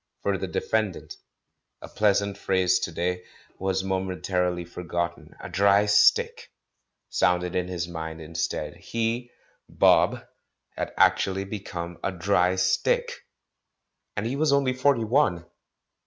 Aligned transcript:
"For 0.23 0.35
the 0.39 0.47
defendant," 0.47 1.15
a 1.79 1.87
pleasant 1.87 2.35
phrase 2.35 2.79
to 2.79 2.91
day, 2.91 3.23
was 3.59 3.83
momentarily 3.83 4.65
forgotten; 4.65 5.35
"a 5.39 5.47
dry 5.47 5.85
stick" 5.85 6.49
sounded 7.09 7.55
in 7.55 7.67
his 7.67 7.87
mind 7.87 8.19
instead. 8.19 8.77
He, 8.77 9.29
*'Bob," 9.69 10.25
had 10.75 10.91
actually 10.97 11.43
become 11.43 11.99
a 12.03 12.11
"dry 12.11 12.55
stick"! 12.55 13.11
And 14.17 14.25
he 14.25 14.35
was 14.35 14.51
only 14.51 14.73
forty 14.73 15.03
one. 15.03 15.45